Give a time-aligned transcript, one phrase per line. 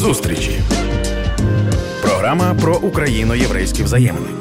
[0.00, 0.60] Зустрічі.
[2.02, 4.39] Програма про україно-єврейські взаємини.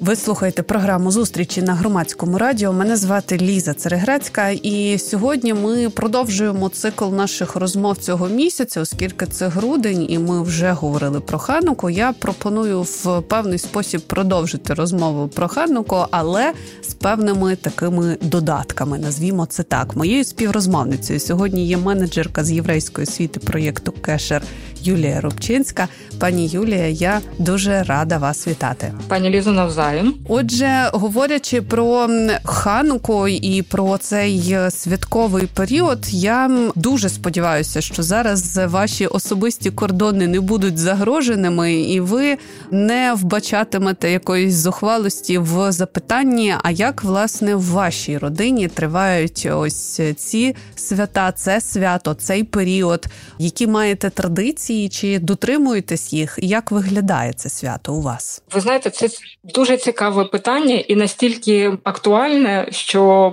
[0.00, 2.72] Ви слухаєте програму зустрічі на громадському радіо.
[2.72, 9.48] Мене звати Ліза Цереграцька, і сьогодні ми продовжуємо цикл наших розмов цього місяця, оскільки це
[9.48, 11.90] грудень, і ми вже говорили про хануку.
[11.90, 18.98] Я пропоную в певний спосіб продовжити розмову про хануку, але з певними такими додатками.
[18.98, 19.96] Назвімо це так.
[19.96, 24.42] Моєю співрозмовницею сьогодні є менеджерка з єврейської освіти проєкту Кешер
[24.82, 25.88] Юлія Рубчинська.
[26.18, 28.92] Пані Юлія, я дуже рада вас вітати.
[29.08, 29.99] Пані Лізо, навзаєм.
[30.28, 32.08] Отже, говорячи про
[32.44, 40.40] хануку і про цей святковий період, я дуже сподіваюся, що зараз ваші особисті кордони не
[40.40, 42.36] будуть загроженими, і ви
[42.70, 46.54] не вбачатимете якоїсь зухвалості в запитанні.
[46.62, 53.06] А як власне в вашій родині тривають ось ці свята, це свято, цей період,
[53.38, 56.38] які маєте традиції, чи дотримуєтесь їх?
[56.42, 58.42] Як виглядає це свято у вас?
[58.54, 59.08] Ви знаєте, це
[59.44, 63.32] дуже цікаве питання і настільки актуальне, що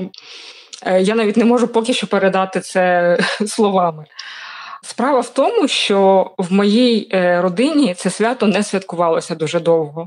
[0.85, 3.17] е, я навіть не можу поки що передати це
[3.47, 4.05] словами.
[4.83, 10.05] Справа в тому, що в моїй е, родині це свято не святкувалося дуже довго.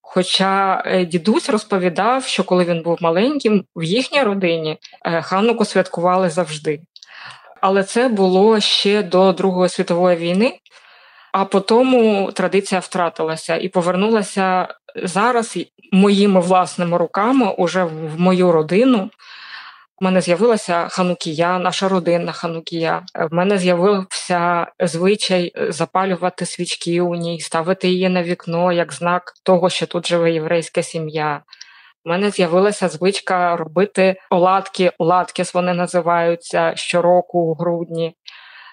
[0.00, 4.78] Хоча е, дідусь розповідав, що коли він був маленьким, в їхній родині
[5.22, 6.80] хануку святкували завжди.
[7.60, 10.58] Але це було ще до Другої світової війни,
[11.32, 15.58] а потім традиція втратилася і повернулася зараз
[15.92, 19.10] моїми власними руками уже в мою родину.
[20.00, 23.02] В мене з'явилася ханукія, наша родинна ханукія.
[23.30, 29.70] В мене з'явився звичай запалювати свічки у ній, ставити її на вікно як знак того,
[29.70, 31.42] що тут живе єврейська сім'я.
[32.04, 38.16] У мене з'явилася звичка робити оладки, оладкіс вони називаються щороку у грудні.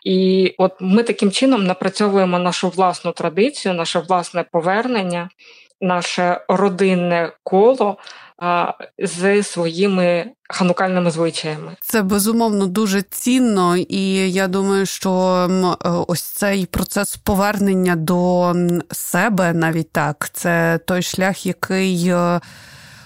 [0.05, 5.29] І от ми таким чином напрацьовуємо нашу власну традицію, наше власне повернення,
[5.81, 7.97] наше родинне коло.
[8.97, 15.11] З своїми ханукальними звичаями це безумовно дуже цінно, і я думаю, що
[15.85, 18.53] е, ось цей процес повернення до
[18.91, 22.39] себе навіть так, це той шлях, який е,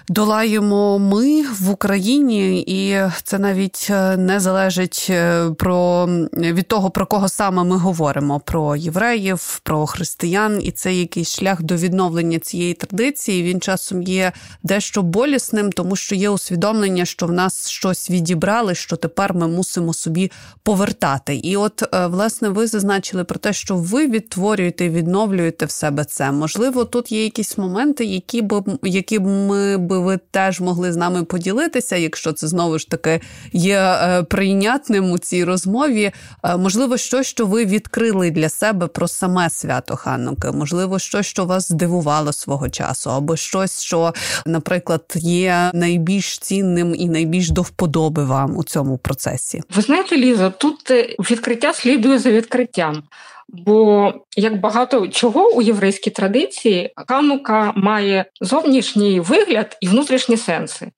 [0.09, 7.05] долаємо ми в Україні, і це навіть е, не залежить е, про від того, про
[7.05, 12.73] кого саме ми говоримо: про євреїв, про християн, і це якийсь шлях до відновлення цієї
[12.73, 13.43] традиції.
[13.43, 14.31] Він часом є
[14.63, 19.93] дещо болісним, тому що є усвідомлення, що в нас щось відібрали, що тепер ми мусимо
[19.93, 20.31] собі
[20.63, 21.35] повертати.
[21.35, 26.05] І от е, власне ви зазначили про те, що ви відтворюєте і відновлюєте в себе
[26.05, 26.31] це.
[26.31, 30.95] Можливо, тут є якісь моменти, які б які б ми би ви теж могли з
[30.95, 33.21] нами поділитися, якщо це знову ж таки
[33.51, 36.11] є е, прийнятним у цій розмові.
[36.43, 41.45] Е, можливо, щось, що ви відкрили для себе про саме свято Хануки, можливо, щось, що
[41.45, 44.13] вас здивувало свого часу, або щось, що,
[44.45, 49.61] наприклад, є найбільш цінним і найбільш до вподоби вам у цьому процесі.
[49.75, 53.03] Ви знаєте, Ліза, тут е, відкриття слідує за відкриттям.
[53.49, 60.91] Бо як багато чого у єврейській традиції, Ханука має зовнішній вигляд і внутрішні сенси.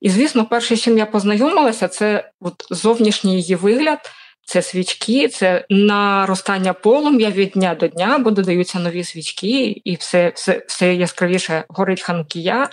[0.00, 3.98] І, звісно, перше, з чим я познайомилася, це от зовнішній її вигляд.
[4.44, 10.32] Це свічки, це наростання полум'я від дня до дня, бо додаються нові свічки, і все
[10.34, 12.68] все, все яскравіше горить ханукія.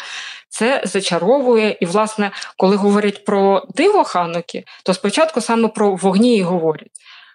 [0.49, 1.77] Це зачаровує.
[1.79, 6.91] І, власне, коли говорять про диво хануки, то спочатку саме про вогні і говорять.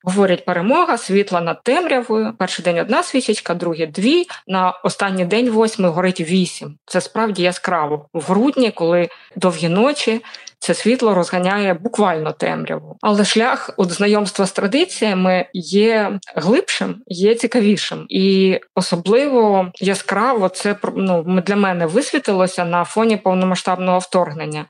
[0.06, 2.32] Говорять, перемога, світла над темрявою.
[2.38, 4.26] Перший день одна свічечка, другий дві.
[4.47, 6.78] На останній день восьми горить вісім.
[6.87, 10.20] Це справді яскраво в грудні, коли довгі ночі.
[10.59, 18.06] Це світло розганяє буквально темряву, але шлях от знайомства з традиціями є глибшим, є цікавішим,
[18.09, 24.65] і особливо яскраво це ну, для мене висвітилося на фоні повномасштабного вторгнення.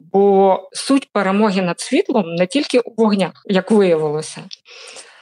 [0.00, 4.40] Бо суть перемоги над світлом не тільки у вогнях, як виявилося.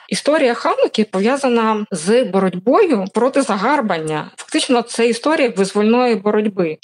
[0.08, 4.30] Історія Хануки пов'язана з боротьбою проти загарбання.
[4.36, 6.78] Фактично, це історія визвольної боротьби,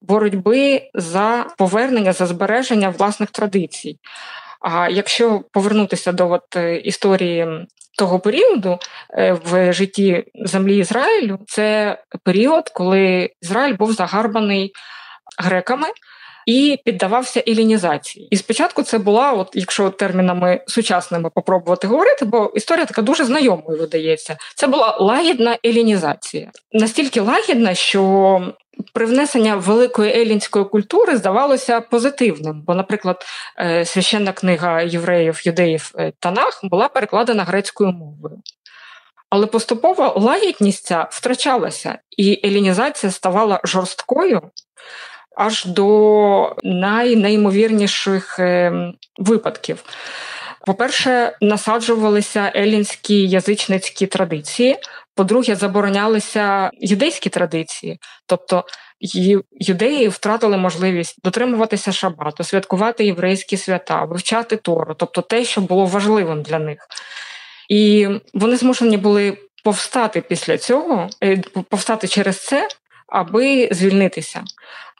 [0.00, 3.98] боротьби за повернення, за збереження власних традицій.
[4.60, 7.66] А якщо повернутися до от е, історії
[7.98, 8.78] того періоду
[9.10, 14.72] е, в житті землі Ізраїлю, це період, коли Ізраїль був загарбаний
[15.38, 15.86] греками
[16.48, 18.28] і піддавався елінізації.
[18.30, 23.78] І спочатку це була, от якщо термінами сучасними попробувати говорити, бо історія така дуже знайомою
[23.78, 24.36] видається.
[24.54, 28.52] Це була лагідна елінізація, настільки лагідна, що
[28.94, 33.24] привнесення великої елінської культури здавалося позитивним, бо, наприклад,
[33.58, 38.38] е, священна книга євреїв, юдеїв е, Танах була перекладена грецькою мовою.
[39.30, 44.42] Але поступово лагідність ця втрачалася, і елінізація ставала жорсткою
[45.38, 49.84] аж до найнеймовірніших ем, випадків.
[50.66, 54.76] По-перше, насаджувалися елінські язичницькі традиції.
[55.14, 58.64] По-друге, заборонялися юдейські традиції, тобто
[59.60, 66.42] юдеї втратили можливість дотримуватися шабату, святкувати єврейські свята, вивчати Тору, тобто те, що було важливим
[66.42, 66.78] для них.
[67.68, 72.68] І вони змушені були повстати після цього, е, повстати через це,
[73.08, 74.44] аби звільнитися,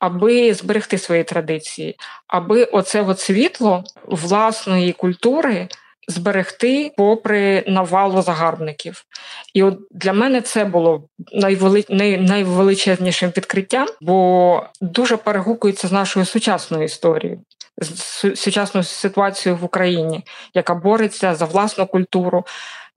[0.00, 1.96] аби зберегти свої традиції,
[2.26, 5.68] аби оце от світло власної культури.
[6.10, 9.04] Зберегти попри навалу загарбників,
[9.54, 11.84] і от для мене це було найвели...
[12.18, 17.40] найвеличезнішим відкриттям, бо дуже перегукується з нашою сучасною історією,
[17.78, 20.24] з сучасною ситуацією в Україні,
[20.54, 22.44] яка бореться за власну культуру,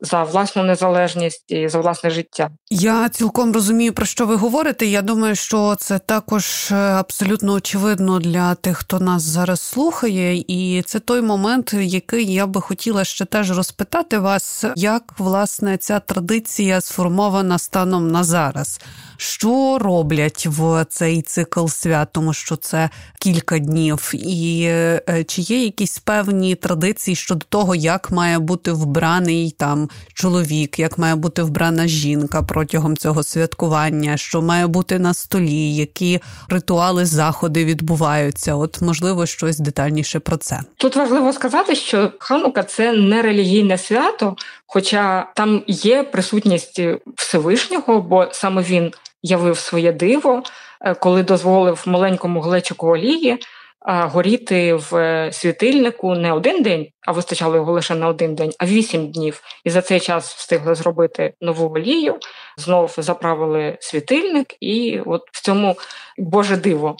[0.01, 2.49] за власну незалежність і за власне життя.
[2.69, 4.85] Я цілком розумію, про що ви говорите.
[4.85, 10.81] Я думаю, що це також е, абсолютно очевидно для тих, хто нас зараз слухає, і
[10.85, 16.81] це той момент, який я би хотіла ще теж розпитати вас, як власне ця традиція
[16.81, 18.81] сформована станом на зараз.
[19.23, 22.89] Що роблять в цей цикл свят, тому що це
[23.19, 29.51] кілька днів, і е, чи є якісь певні традиції щодо того, як має бути вбраний
[29.51, 35.75] там чоловік, як має бути вбрана жінка протягом цього святкування, що має бути на столі,
[35.75, 36.19] які
[36.49, 38.55] ритуали, заходи відбуваються?
[38.55, 40.59] От можливо, щось детальніше про це.
[40.77, 44.35] Тут важливо сказати, що ханука це не релігійне свято,
[44.73, 46.81] хоча там є присутність
[47.15, 50.43] Всевишнього, бо саме він явив своє диво,
[50.81, 53.39] е, коли дозволив маленькому глечику олії
[53.85, 58.65] горіти в е, світильнику не один день, а вистачало його лише на один день, а
[58.65, 59.41] вісім днів.
[59.63, 62.15] І за цей час встигли зробити нову олію,
[62.57, 65.75] знов заправили світильник, і от в цьому
[66.17, 66.97] Боже диво.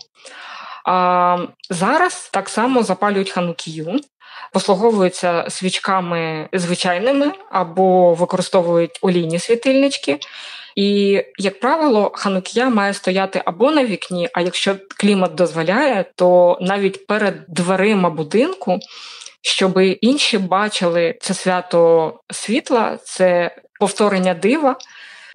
[0.86, 1.38] А
[1.70, 4.00] Зараз так само запалюють ханукію,
[4.52, 10.20] послуговуються свічками звичайними або використовують олійні світильнички.
[10.76, 17.08] І, як правило, ханукія має стояти або на вікні, а якщо клімат дозволяє, то навіть
[17.08, 18.80] перед дверима будинку,
[19.42, 24.76] щоб інші бачили це свято світла, це повторення дива.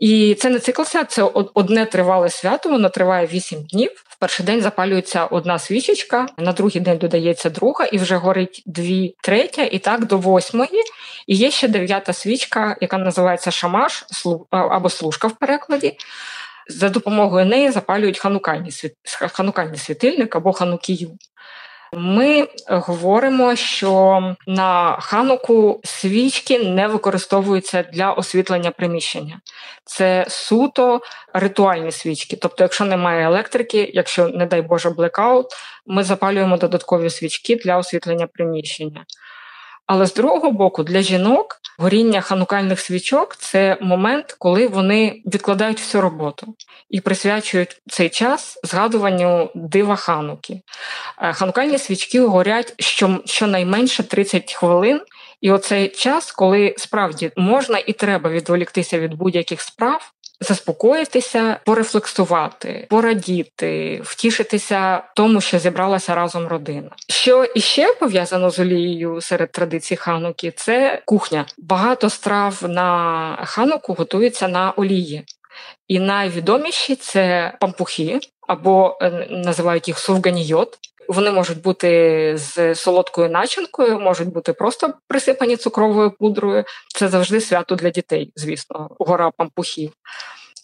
[0.01, 1.23] І це не цикл свят, це
[1.55, 3.91] одне тривале свято, воно триває вісім днів.
[4.09, 9.15] В перший день запалюється одна свічечка, на другий день додається друга, і вже горить дві,
[9.23, 10.83] третя, і так до восьмої.
[11.27, 14.05] І є ще дев'ята свічка, яка називається шамаш
[14.51, 15.97] або служка в перекладі.
[16.69, 18.73] За допомогою неї запалюють ханукальний
[19.33, 21.11] ханукальний світильник або ханукію.
[21.93, 29.41] Ми говоримо, що на хануку свічки не використовуються для освітлення приміщення.
[29.85, 31.01] Це суто
[31.33, 32.37] ритуальні свічки.
[32.37, 35.47] Тобто, якщо немає електрики, якщо, не дай Боже, блекаут,
[35.87, 39.05] ми запалюємо додаткові свічки для освітлення приміщення.
[39.87, 46.03] Але з другого боку, для жінок горіння ханукальних свічок це момент, коли вони відкладають всю
[46.03, 46.55] роботу
[46.91, 50.61] і присвячують цей час згадуванню дива хануки.
[51.23, 52.75] Е, ханукальні свічки горять
[53.25, 55.01] щонайменше 30 хвилин.
[55.41, 64.01] І оцей час, коли справді можна і треба відволіктися від будь-яких справ, заспокоїтися, порефлексувати, порадіти,
[64.05, 66.91] втішитися тому, що зібралася разом родина.
[67.09, 71.47] Що іще пов'язано з олією серед традицій хануки, це кухня.
[71.59, 75.25] Багато страв на хануку готуються на олії.
[75.89, 80.79] І найвідоміші це пампухи, або е, називають їх сувганійот.
[81.09, 86.65] Вони можуть бути з солодкою начинкою, можуть бути просто присипані цукровою пудрою.
[86.95, 89.93] Це завжди свято для дітей, звісно, гора пампухів.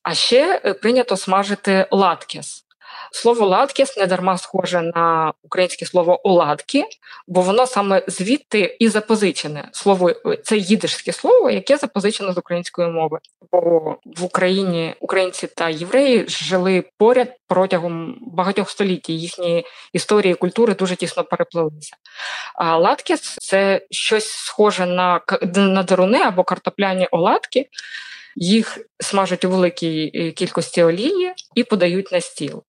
[0.02, 2.64] А ще е, прийнято смажити латкіс.
[3.14, 6.84] Слово латкіс не дарма схоже на українське слово оладки,
[7.26, 9.68] бо воно саме звідти і запозичене.
[9.72, 13.18] Слово е, це їдишське слово, яке запозичено з української мови.
[13.52, 13.60] Бо
[14.04, 19.08] в Україні українці та євреї жили поряд протягом багатьох століть.
[19.08, 21.96] Їхні історії культури дуже тісно переплилися.
[22.54, 25.20] А латкіс це щось схоже на
[25.54, 27.68] на даруни або картопляні оладки.
[28.36, 32.62] Їх смажать у великій е, кількості олії і подають на стіл.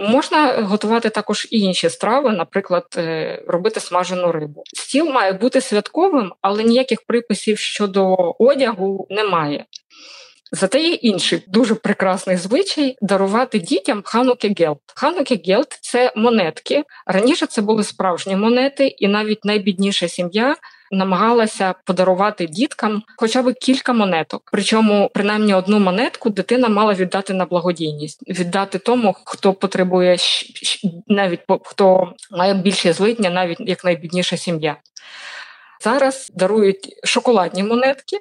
[0.00, 4.62] Можна готувати також і інші страви, наприклад, е, робити смажену рибу.
[4.74, 9.64] Стіл має бути святковим, але ніяких приписів щодо одягу немає.
[10.52, 14.78] Зате є інший дуже прекрасний звичай дарувати дітям хануки гелт.
[14.94, 16.84] Хануки гелт це монетки.
[17.06, 20.56] Раніше це були справжні монети, і навіть найбідніша сім'я
[20.90, 24.42] намагалася подарувати діткам хоча б кілька монеток.
[24.52, 30.16] Причому, принаймні, одну монетку дитина мала віддати на благодійність, віддати тому, хто потребує
[31.06, 34.76] навіть хто має більше злидня, навіть як найбідніша сім'я.
[35.84, 38.16] Зараз дарують шоколадні монетки.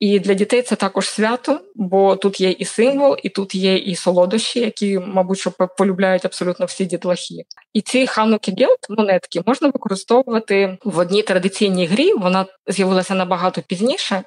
[0.00, 3.94] І для дітей це також свято, бо тут є і символ, і тут є і
[3.94, 7.44] солодощі, які, мабуть, що полюбляють абсолютно всі дітлахи.
[7.72, 12.12] І ці ханука гелт монетки можна використовувати в одній традиційній грі.
[12.12, 14.22] Вона з'явилася набагато пізніше.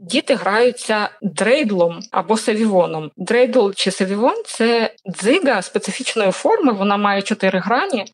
[0.00, 3.10] Діти граються дрейдлом або севівоном.
[3.16, 6.72] Дрейдл чи севівон це дзига специфічної форми.
[6.72, 8.04] Вона має чотири грані.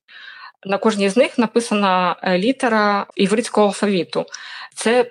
[0.66, 4.26] На кожній з них написана е, літера івритського алфавіту.
[4.75, 5.11] Це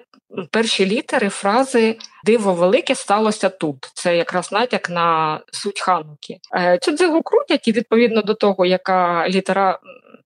[0.52, 3.92] перші літери фрази Диво велике сталося тут.
[3.94, 6.38] Це якраз натяк на суть хануки.
[6.56, 9.80] Е, цю дзигу крутять, і відповідно до того, яка літера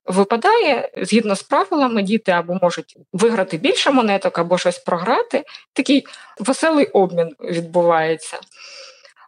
[0.06, 5.44] випадає, згідно з правилами, діти або можуть виграти більше монеток, або щось програти.
[5.74, 6.06] Такий
[6.40, 8.40] веселий обмін відбувається.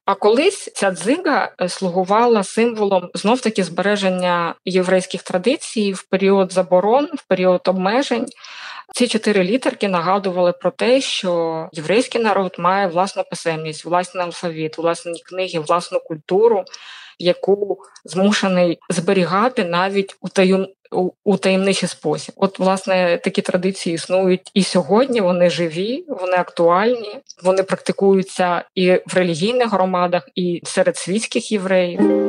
[0.06, 7.10] А колись ця дзига е, слугувала символом знов таки збереження єврейських традицій в період заборон,
[7.14, 8.26] в період обмежень.
[8.94, 15.22] Ці чотири літерки нагадували про те, що єврейський народ має власну писемність, власний алфавіт, власні
[15.26, 16.64] книги, власну культуру,
[17.20, 20.68] яку змушений зберігати навіть у таєм...
[21.24, 22.36] у таємничий спосіб.
[22.38, 25.22] От, власне, такі традиції існують і сьогодні.
[25.22, 32.23] Вони живі, вони актуальні, вони практикуються і в релігійних громадах, і серед світських євреїв.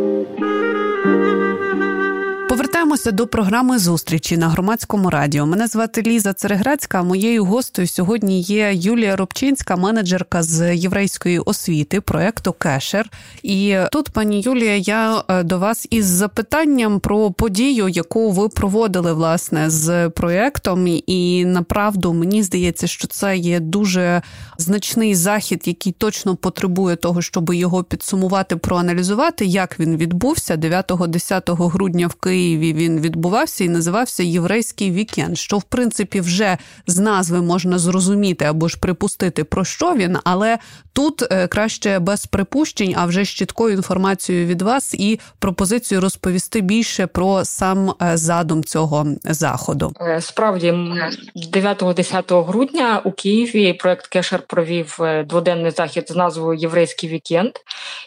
[2.54, 5.46] Повертаємося до програми зустрічі на громадському радіо.
[5.46, 7.02] Мене звати Ліза Цереграцька.
[7.02, 13.10] Моєю гостею сьогодні є Юлія Рубчинська, менеджерка з єврейської освіти проекту Кешер.
[13.42, 19.12] І тут, пані Юлія, я е, до вас із запитанням про подію, яку ви проводили
[19.12, 20.86] власне з проектом.
[21.06, 24.22] І направду мені здається, що це є дуже
[24.58, 32.06] значний захід, який точно потребує того, щоб його підсумувати, проаналізувати, як він відбувся 9-10 грудня
[32.06, 32.43] в Києві.
[32.44, 35.38] Києві він відбувався і називався Єврейський вікенд.
[35.38, 40.58] Що в принципі вже з назви можна зрозуміти або ж припустити про що він, але
[40.92, 46.60] тут е, краще без припущень, а вже з чіткою інформацією від вас і пропозицію розповісти
[46.60, 49.92] більше про сам е, задум цього заходу.
[50.00, 57.52] Е, справді 9-10 грудня у Києві проект Кешер провів дводенний захід з назвою Єврейський вікенд,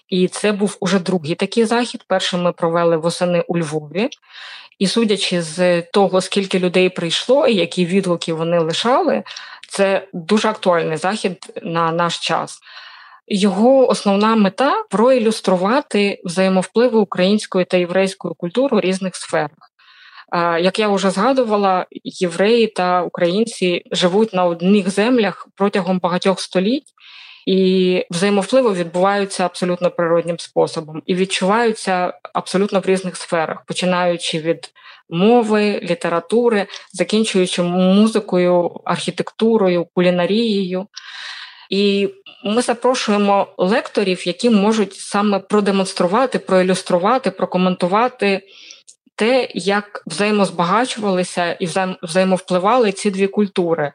[0.10, 2.04] і це був уже другий такий захід.
[2.08, 4.10] Перший ми провели восени у Львові.
[4.80, 9.24] І судячи з того, скільки людей прийшло і які відгуки вони лишали,
[9.70, 12.60] це дуже актуальний захід на наш час.
[13.28, 19.72] Його основна мета проілюструвати взаємовпливи української та єврейської культури у різних сферах.
[20.60, 26.94] Як я вже згадувала, євреї та українці живуть на одних землях протягом багатьох століть,
[27.48, 34.70] і взаємовпливи відбуваються абсолютно природнім способом і відчуваються абсолютно в різних сферах, починаючи від
[35.10, 40.88] мови, літератури, закінчуючи музикою, архітектурою, кулінарією.
[41.70, 42.10] І
[42.44, 48.42] ми запрошуємо лекторів, які можуть саме продемонструвати, проілюструвати, прокоментувати
[49.16, 51.70] те, як взаємозбагачувалися і
[52.04, 53.94] взаємовпливали ці дві культури.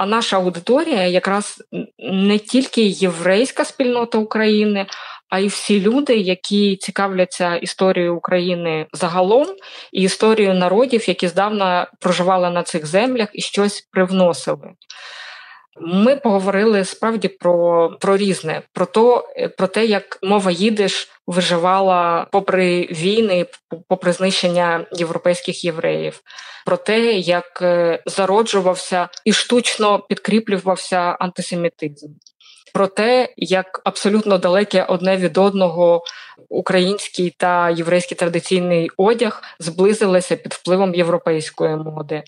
[0.00, 1.62] А наша аудиторія якраз
[1.98, 4.86] не тільки єврейська спільнота України,
[5.28, 9.46] а й всі люди, які цікавляться історією України загалом
[9.92, 14.70] і історією народів, які здавна проживали на цих землях і щось привносили.
[15.80, 22.82] Ми поговорили справді про про різне, про то, про те, як мова їдиш виживала попри
[22.90, 23.46] війни,
[23.88, 26.20] попри знищення європейських євреїв,
[26.66, 32.08] про те, як е, зароджувався і штучно підкріплювався антисемітизм.
[32.74, 36.04] Про те, як абсолютно далеке одне від одного
[36.48, 42.22] український та єврейський традиційний одяг зблизилися під впливом європейської моди,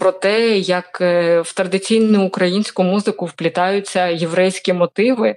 [0.00, 5.36] про те, як е, в традиційну українську музику вплітаються єврейські мотиви,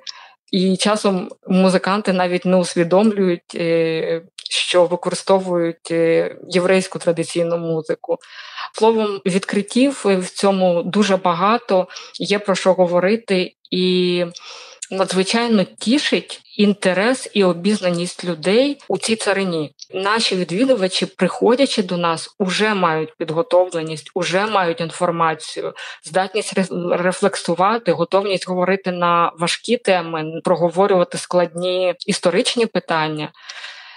[0.52, 8.18] і часом музиканти навіть не усвідомлюють, е, що використовують е, єврейську традиційну музику.
[8.74, 11.88] Словом, відкриттів в цьому дуже багато,
[12.20, 14.26] є про що говорити, і
[14.94, 19.74] надзвичайно тішить інтерес і обізнаність людей у цій царині.
[19.94, 25.74] Наші відвідувачі, приходячи до нас, уже мають підготовленість, уже мають інформацію,
[26.04, 26.54] здатність
[26.92, 33.32] рефлексувати, готовність говорити на важкі теми, проговорювати складні історичні питання.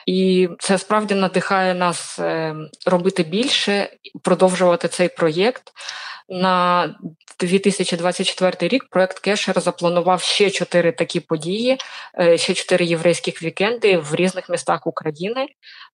[0.06, 2.54] І це справді надихає нас е,
[2.86, 3.90] робити більше,
[4.22, 5.72] продовжувати цей проєкт.
[6.28, 6.94] На
[7.40, 11.78] 2024 рік проект Кешер запланував ще чотири такі події,
[12.20, 15.46] е, ще чотири єврейських вікенди в різних містах України.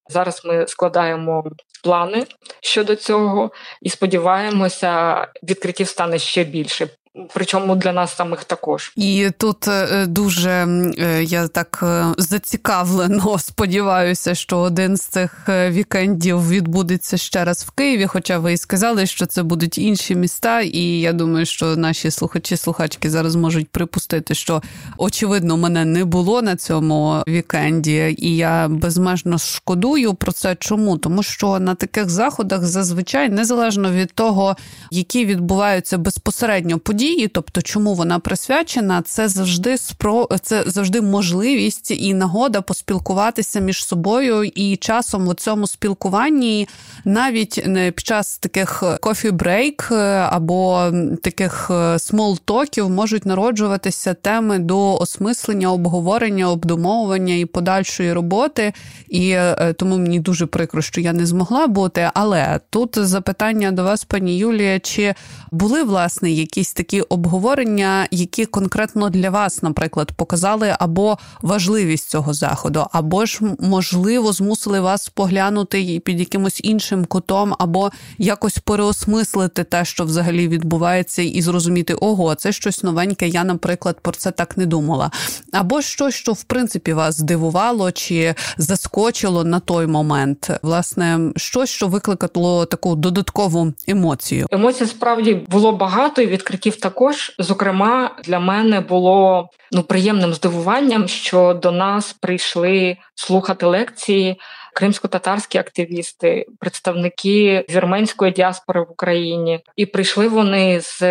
[0.09, 1.45] Зараз ми складаємо
[1.85, 2.27] плани
[2.61, 3.51] щодо цього
[3.83, 6.89] і сподіваємося, відкриттів стане ще більше.
[7.35, 14.35] Причому для нас самих також, і тут е, дуже е, я так е, зацікавлено сподіваюся,
[14.35, 18.07] що один з цих вікендів відбудеться ще раз в Києві.
[18.07, 22.57] Хоча ви і сказали, що це будуть інші міста, і я думаю, що наші слухачі
[22.57, 24.63] слухачки зараз можуть припустити, що
[24.99, 30.57] очевидно мене не було на цьому вікенді, і я безмежно шкодую про це.
[30.61, 30.99] Чому?
[30.99, 34.57] Тому що на таких заходах зазвичай незалежно від того,
[34.91, 40.29] які відбуваються безпосередньо події, події, тобто чому вона присвячена, це завжди спро...
[40.43, 46.69] це завжди можливість і нагода поспілкуватися між собою і часом у цьому спілкуванні
[47.05, 49.95] навіть не під час таких кофі-брейк
[50.31, 50.93] або
[51.23, 58.73] таких смол-токів можуть народжуватися теми до осмислення, обговорення, обдумовування і подальшої роботи.
[59.09, 62.11] І е, тому мені дуже прикро, що я не змогла бути.
[62.15, 65.15] Але тут запитання до вас, пані Юлія, чи
[65.51, 72.35] були власне якісь такі такі обговорення, які конкретно для вас, наприклад, показали або важливість цього
[72.35, 79.85] заходу, або ж можливо змусили вас поглянути під якимось іншим кутом, або якось переосмислити те,
[79.85, 83.29] що взагалі відбувається, і зрозуміти, ого, це щось новеньке.
[83.29, 85.11] Я, наприклад, про це так не думала.
[85.53, 91.89] Або щось, що в принципі вас здивувало чи заскочило на той момент, власне, щось, що
[91.89, 94.47] викликало таку додаткову емоцію.
[94.51, 101.55] Емоцій справді було багато і відкриттів також, зокрема, для мене було ну приємним здивуванням, що
[101.55, 104.41] до нас прийшли слухати лекції
[104.73, 111.03] кримсько-татарські активісти, представники вірменської діаспори в Україні, і прийшли вони з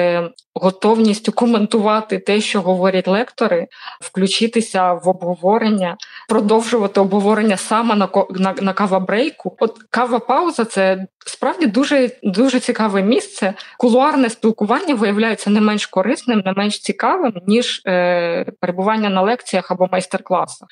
[0.53, 3.67] готовністю коментувати те, що говорять лектори,
[4.01, 5.97] включитися в обговорення,
[6.29, 9.55] продовжувати обговорення саме на на, на кава-брейку.
[9.59, 13.53] От кава-пауза це справді дуже дуже цікаве місце.
[13.77, 19.89] Кулуарне спілкування виявляється не менш корисним, не менш цікавим ніж е, перебування на лекціях або
[19.91, 20.67] майстер-класах.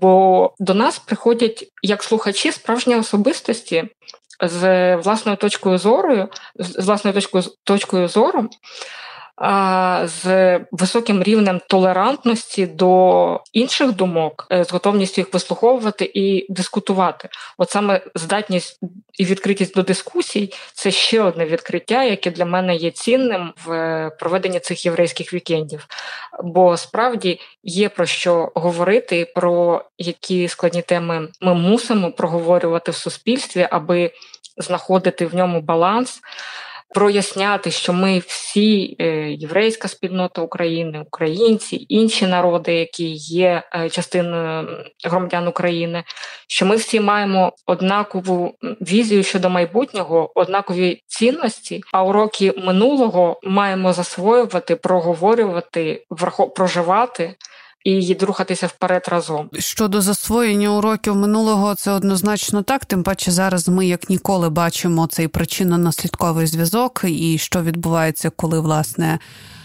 [0.00, 3.84] Бо до нас приходять як слухачі справжні особистості
[4.40, 8.48] з власною точкою зору, з власною точкою точкою зору,
[10.04, 10.24] з
[10.72, 17.28] високим рівнем толерантності до інших думок, е, з готовністю їх вислуховувати і дискутувати.
[17.58, 18.80] От саме здатність
[19.18, 24.60] і відкритість до дискусій це ще одне відкриття, яке для мене є цінним в проведенні
[24.60, 25.86] цих єврейських вікендів.
[26.42, 33.68] Бо справді є про що говорити, про які складні теми ми мусимо проговорювати в суспільстві,
[33.70, 34.10] аби
[34.56, 36.20] знаходити в ньому баланс
[36.94, 44.68] проясняти, що ми всі е, єврейська спільнота України, українці, інші народи, які є е, частиною
[45.04, 46.04] громадян України,
[46.48, 54.76] що ми всі маємо однакову візію щодо майбутнього, однакові цінності, а уроки минулого маємо засвоювати,
[54.76, 56.04] проговорювати,
[56.56, 57.34] проживати
[57.86, 59.50] і рухатися вперед разом.
[59.58, 62.84] Щодо засвоєння уроків минулого, це однозначно так.
[62.84, 69.18] Тим паче зараз ми як ніколи бачимо цей причинно-наслідковий зв'язок, і що відбувається, коли власне.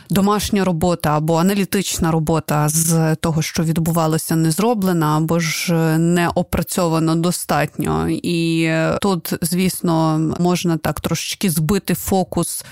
[0.09, 7.15] Домашня робота або аналітична робота з того, що відбувалося, не зроблена, або ж не опрацьовано
[7.15, 8.07] достатньо.
[8.09, 12.65] І тут, звісно, можна так трошечки збити фокус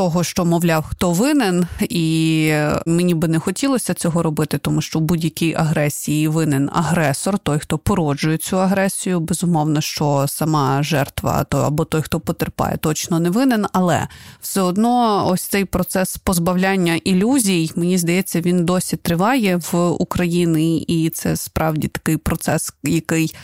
[0.00, 2.52] того, що мовляв, хто винен, і
[2.86, 7.78] мені би не хотілося цього робити, тому що в будь-якій агресії винен агресор, той, хто
[7.78, 9.20] породжує цю агресію.
[9.20, 13.66] Безумовно, що сама жертва, то або той, хто потерпає, точно не винен.
[13.72, 14.08] Але
[14.40, 21.10] все одно, ось цей процес позбавляння ілюзій, мені здається, він досі триває в Україні, і
[21.10, 23.34] це справді такий процес, який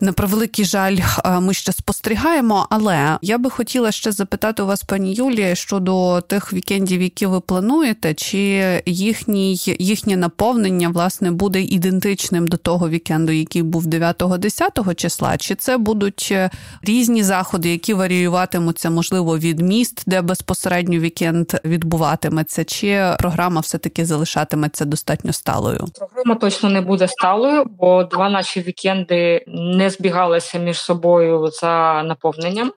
[0.00, 0.96] на превеликий жаль,
[1.40, 2.66] ми ще спостерігаємо.
[2.70, 7.40] Але я би хотіла ще запитати у вас, пані Юлія, щодо тих вікендів, які ви
[7.40, 15.36] плануєте, чи їхній їхнє наповнення власне буде ідентичним до того вікенду, який був 9-10 числа,
[15.36, 16.50] чи це будуть е,
[16.82, 24.04] різні заходи, які варіюватимуться, можливо, від міст, де безпосередньо вікенд відбуватиметься, чи програма все таки
[24.04, 25.84] залишатиметься достатньо сталою?
[25.98, 32.72] Програма точно не буде сталою, бо два наші вікенди не збігалися між собою за наповненням.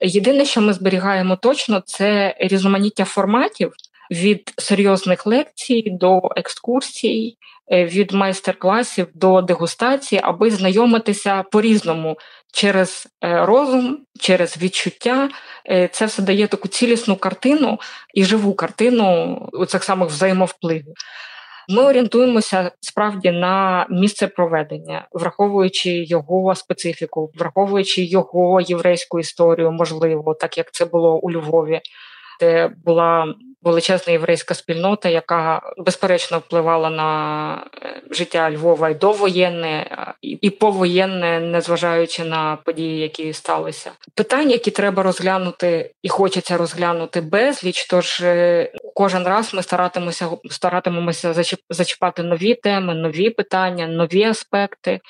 [0.00, 3.72] Єдине, що ми зберігаємо точно, це різноманіття форматів
[4.10, 7.36] від серйозних лекцій до екскурсій,
[7.72, 12.18] е, від майстер-класів до дегустації, аби знайомитися по-різному
[12.52, 15.28] через е, розум, через відчуття.
[15.70, 17.80] Е, це все дає таку цілісну картину
[18.14, 20.94] і живу картину у цих самих взаємовпливів.
[21.68, 30.58] Ми орієнтуємося справді на місце проведення, враховуючи його специфіку, враховуючи його єврейську історію, можливо, так
[30.58, 31.80] як це було у Львові,
[32.40, 39.86] де була величезна єврейська спільнота, яка безперечно впливала на е, життя Львова і довоєнне,
[40.22, 43.90] і повоєнне, незважаючи на події, які сталися.
[44.14, 47.86] Питання, які треба розглянути, і хочеться розглянути безліч.
[47.86, 55.00] Тож е, кожен раз ми старатимемося старатимемося зачіпати нові теми, нові питання, нові аспекти.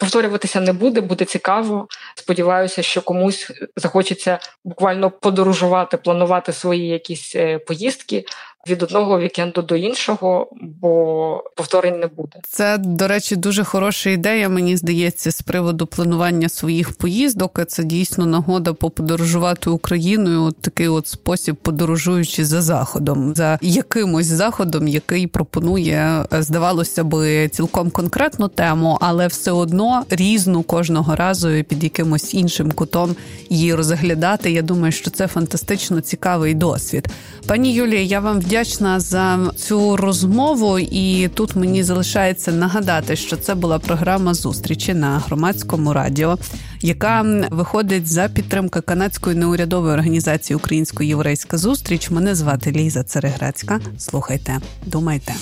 [0.00, 1.88] Повторюватися не буде, буде цікаво.
[2.14, 8.24] Сподіваюся, що комусь захочеться буквально подорожувати, планувати свої якісь е, поїздки
[8.66, 12.40] від одного вікенду до іншого, бо повторень не буде.
[12.48, 14.48] Це, до речі, дуже хороша ідея.
[14.48, 17.60] Мені здається, з приводу планування своїх поїздок.
[17.68, 20.42] Це дійсно нагода поподорожувати Україною.
[20.42, 27.90] От такий от спосіб, подорожуючи за заходом, за якимось заходом, який пропонує, здавалося би, цілком
[27.90, 33.16] конкретну тему, але все одно різну кожного разу під якимось іншим кутом
[33.48, 34.50] її розглядати.
[34.50, 37.08] Я думаю, що це фантастично цікавий досвід.
[37.46, 43.54] Пані Юлія, я вам вдячна за цю розмову, і тут мені залишається нагадати, що це
[43.54, 46.38] була програма зустрічі на громадському радіо,
[46.80, 52.10] яка виходить за підтримки канадської неурядової організації Українсько-єврейська зустріч.
[52.10, 53.80] Мене звати Ліза Цереграцька.
[53.98, 55.34] Слухайте, думайте.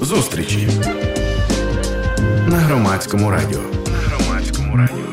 [0.00, 0.68] Зустрічі
[2.48, 3.60] на громадському радіо.
[3.86, 5.09] На громадському радіо.